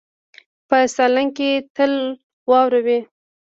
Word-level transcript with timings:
په 0.67 0.77
سالنګ 0.95 1.31
کې 1.37 1.51
تل 1.75 1.93
واوره 2.49 2.79
وي. 2.85 2.99